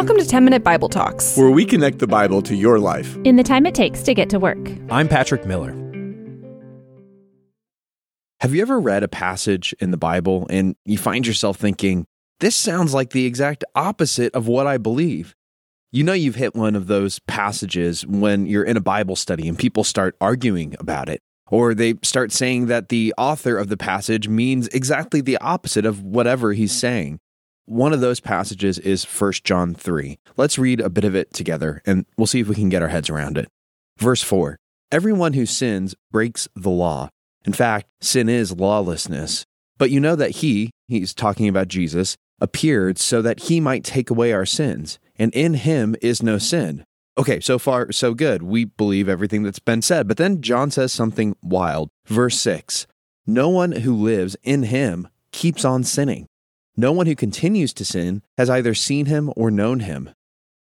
[0.00, 1.36] Welcome to 10 Minute Bible Talks.
[1.36, 3.18] where we connect the Bible to your life.
[3.24, 4.56] in the time it takes to get to work.
[4.90, 5.72] I'm Patrick Miller.
[8.40, 12.06] Have you ever read a passage in the Bible and you find yourself thinking,
[12.38, 15.36] this sounds like the exact opposite of what I believe?
[15.92, 19.58] You know, you've hit one of those passages when you're in a Bible study and
[19.58, 21.20] people start arguing about it,
[21.50, 26.02] or they start saying that the author of the passage means exactly the opposite of
[26.02, 27.20] whatever he's saying.
[27.66, 30.18] One of those passages is 1 John 3.
[30.36, 32.88] Let's read a bit of it together and we'll see if we can get our
[32.88, 33.48] heads around it.
[33.98, 34.56] Verse 4
[34.92, 37.10] Everyone who sins breaks the law.
[37.44, 39.44] In fact, sin is lawlessness.
[39.78, 44.10] But you know that he, he's talking about Jesus, appeared so that he might take
[44.10, 46.84] away our sins, and in him is no sin.
[47.16, 48.42] Okay, so far, so good.
[48.42, 50.08] We believe everything that's been said.
[50.08, 51.90] But then John says something wild.
[52.06, 52.86] Verse 6
[53.26, 56.26] No one who lives in him keeps on sinning.
[56.80, 60.08] No one who continues to sin has either seen him or known him.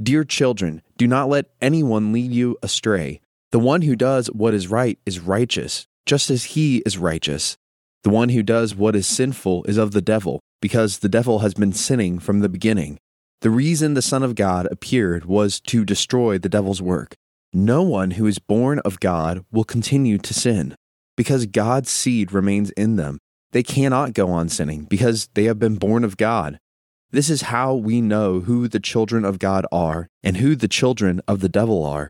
[0.00, 3.20] Dear children, do not let anyone lead you astray.
[3.50, 7.56] The one who does what is right is righteous, just as he is righteous.
[8.04, 11.54] The one who does what is sinful is of the devil, because the devil has
[11.54, 12.96] been sinning from the beginning.
[13.40, 17.16] The reason the Son of God appeared was to destroy the devil's work.
[17.52, 20.76] No one who is born of God will continue to sin,
[21.16, 23.18] because God's seed remains in them.
[23.54, 26.58] They cannot go on sinning, because they have been born of God.
[27.12, 31.20] This is how we know who the children of God are and who the children
[31.28, 32.08] of the devil are.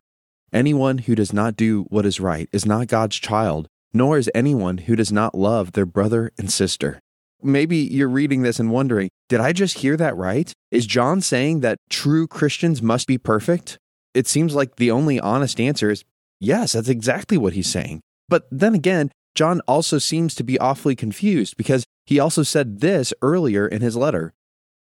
[0.51, 4.79] Anyone who does not do what is right is not God's child, nor is anyone
[4.79, 6.99] who does not love their brother and sister.
[7.43, 10.51] Maybe you're reading this and wondering, did I just hear that right?
[10.71, 13.77] Is John saying that true Christians must be perfect?
[14.15, 16.03] It seems like the only honest answer is
[16.39, 18.01] yes, that's exactly what he's saying.
[18.27, 23.13] But then again, John also seems to be awfully confused because he also said this
[23.21, 24.33] earlier in his letter.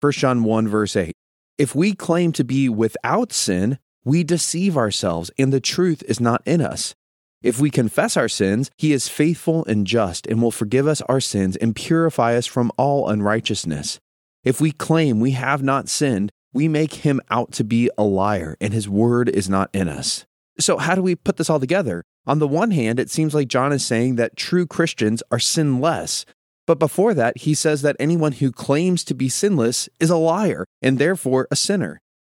[0.00, 1.14] 1 John 1, verse 8.
[1.56, 6.42] If we claim to be without sin, we deceive ourselves, and the truth is not
[6.46, 6.94] in us.
[7.42, 11.20] If we confess our sins, he is faithful and just and will forgive us our
[11.20, 13.98] sins and purify us from all unrighteousness.
[14.42, 18.56] If we claim we have not sinned, we make him out to be a liar,
[18.60, 20.24] and his word is not in us.
[20.58, 22.02] So, how do we put this all together?
[22.26, 26.26] On the one hand, it seems like John is saying that true Christians are sinless.
[26.66, 30.64] But before that, he says that anyone who claims to be sinless is a liar
[30.80, 31.98] and therefore a sinner.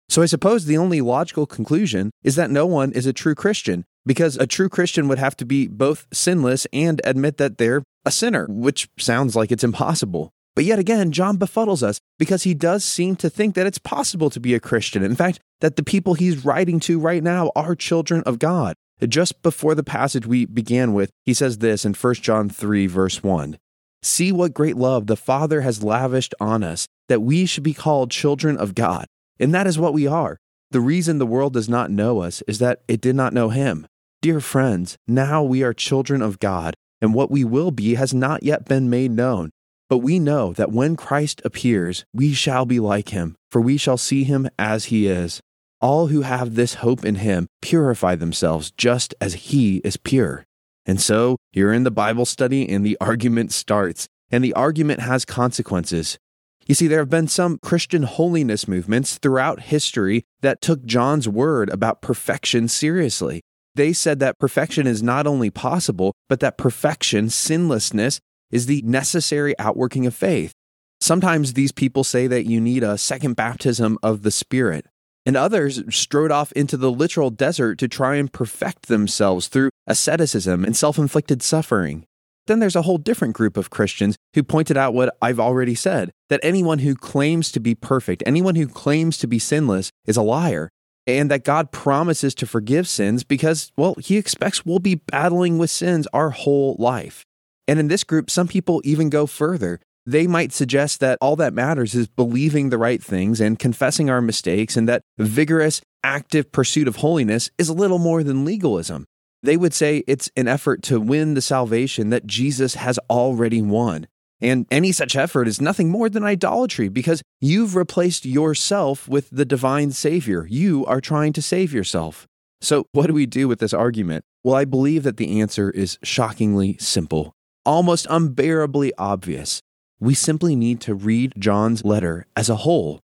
[0.08, 3.84] So I suppose the only logical conclusion is that no one is a true Christian,
[4.04, 8.10] because a true Christian would have to be both sinless and admit that they're a
[8.10, 10.30] sinner, which sounds like it's impossible.
[10.56, 14.30] But yet again, John befuddles us because he does seem to think that it's possible
[14.30, 15.02] to be a Christian.
[15.02, 18.74] In fact, that the people he's writing to right now are children of God.
[19.08, 23.22] Just before the passage we began with, he says this in 1 John 3, verse
[23.22, 23.56] 1
[24.02, 28.10] See what great love the Father has lavished on us, that we should be called
[28.10, 29.06] children of God.
[29.38, 30.36] And that is what we are.
[30.70, 33.86] The reason the world does not know us is that it did not know him.
[34.22, 38.42] Dear friends, now we are children of God, and what we will be has not
[38.42, 39.50] yet been made known.
[39.88, 43.96] But we know that when Christ appears, we shall be like him, for we shall
[43.96, 45.40] see him as he is.
[45.80, 50.44] All who have this hope in him purify themselves just as he is pure.
[50.84, 55.24] And so you're in the Bible study, and the argument starts, and the argument has
[55.24, 56.18] consequences.
[56.66, 61.70] You see, there have been some Christian holiness movements throughout history that took John's word
[61.70, 63.41] about perfection seriously.
[63.74, 68.20] They said that perfection is not only possible, but that perfection, sinlessness,
[68.50, 70.52] is the necessary outworking of faith.
[71.00, 74.86] Sometimes these people say that you need a second baptism of the Spirit,
[75.26, 80.64] and others strode off into the literal desert to try and perfect themselves through asceticism
[80.64, 82.04] and self inflicted suffering.
[82.47, 86.10] Then there's a whole different group of Christians who pointed out what I've already said
[86.30, 90.22] that anyone who claims to be perfect, anyone who claims to be sinless, is a
[90.22, 90.69] liar,
[91.06, 95.70] and that God promises to forgive sins because, well, He expects we'll be battling with
[95.70, 97.25] sins our whole life.
[97.69, 99.80] And in this group, some people even go further.
[100.06, 104.22] They might suggest that all that matters is believing the right things and confessing our
[104.22, 109.04] mistakes, and that vigorous, active pursuit of holiness is a little more than legalism.
[109.42, 114.06] They would say it's an effort to win the salvation that Jesus has already won.
[114.41, 119.44] And any such effort is nothing more than idolatry because you've replaced yourself with the
[119.44, 120.46] divine Savior.
[120.48, 122.26] You are trying to save yourself.
[122.62, 124.24] So, what do we do with this argument?
[124.42, 127.32] Well, I believe that the answer is shockingly simple,
[127.64, 129.62] almost unbearably obvious.
[130.02, 133.00] We simply need to read John's letter as a whole.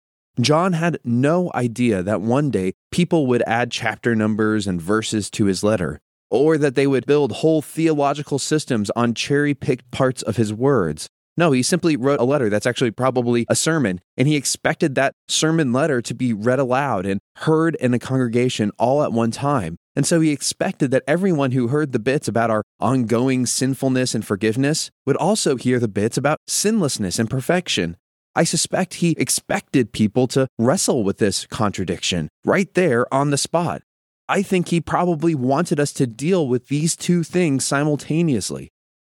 [0.40, 5.44] John had no idea that one day people would add chapter numbers and verses to
[5.44, 6.00] his letter,
[6.30, 11.08] or that they would build whole theological systems on cherry picked parts of his words.
[11.36, 15.14] No, he simply wrote a letter that's actually probably a sermon, and he expected that
[15.28, 19.76] sermon letter to be read aloud and heard in a congregation all at one time.
[19.96, 24.24] And so he expected that everyone who heard the bits about our ongoing sinfulness and
[24.24, 27.96] forgiveness would also hear the bits about sinlessness and perfection.
[28.36, 33.82] I suspect he expected people to wrestle with this contradiction right there on the spot.
[34.28, 38.70] I think he probably wanted us to deal with these two things simultaneously.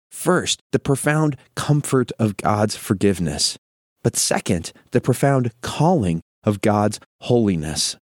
[0.10, 3.58] First, the profound comfort of God's forgiveness,
[4.02, 7.98] but second, the profound calling of God's holiness.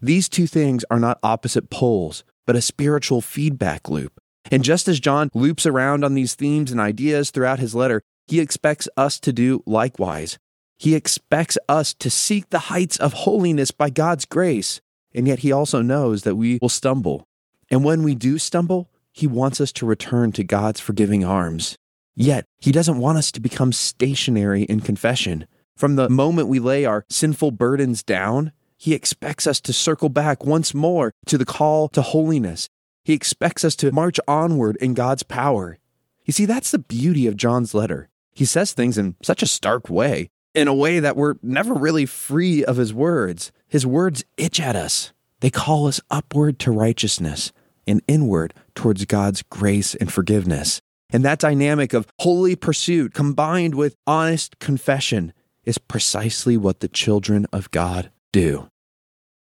[0.00, 4.20] These two things are not opposite poles, but a spiritual feedback loop.
[4.50, 8.40] And just as John loops around on these themes and ideas throughout his letter, he
[8.40, 10.38] expects us to do likewise.
[10.78, 14.80] He expects us to seek the heights of holiness by God's grace,
[15.14, 17.26] and yet he also knows that we will stumble.
[17.70, 21.76] And when we do stumble, he wants us to return to God's forgiving arms.
[22.14, 25.46] Yet, he doesn't want us to become stationary in confession.
[25.76, 30.44] From the moment we lay our sinful burdens down, he expects us to circle back
[30.44, 32.68] once more to the call to holiness.
[33.04, 35.78] He expects us to march onward in God's power.
[36.24, 38.08] You see, that's the beauty of John's letter.
[38.32, 42.04] He says things in such a stark way, in a way that we're never really
[42.04, 43.52] free of his words.
[43.68, 45.12] His words itch at us.
[45.40, 47.52] They call us upward to righteousness
[47.86, 50.80] and inward towards God's grace and forgiveness.
[51.10, 55.32] And that dynamic of holy pursuit combined with honest confession
[55.64, 58.68] is precisely what the children of God do.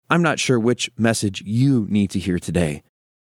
[0.08, 2.84] I'm not sure which message you need to hear today,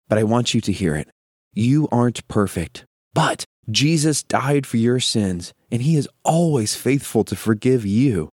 [0.10, 1.08] but I want you to hear it.
[1.54, 2.84] You aren't perfect,
[3.14, 8.28] but Jesus died for your sins, and he is always faithful to forgive you.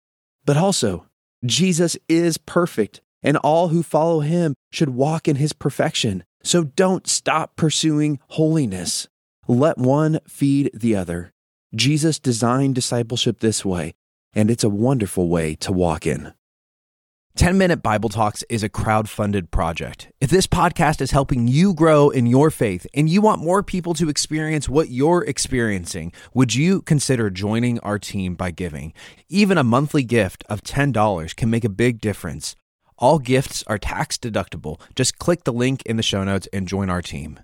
[0.46, 1.04] But also,
[1.44, 6.24] Jesus is perfect, and all who follow him should walk in his perfection.
[6.42, 9.06] So don't stop pursuing holiness.
[9.46, 11.30] Let one feed the other.
[11.74, 13.92] Jesus designed discipleship this way,
[14.32, 16.32] and it's a wonderful way to walk in.
[17.36, 20.12] 10 Minute Bible Talks is a crowd-funded project.
[20.20, 23.94] If this podcast is helping you grow in your faith and you want more people
[23.94, 28.92] to experience what you're experiencing, would you consider joining our team by giving?
[29.30, 32.54] Even a monthly gift of $10 can make a big difference.
[32.98, 34.78] All gifts are tax deductible.
[34.94, 37.40] Just click the link in the show notes and join our team.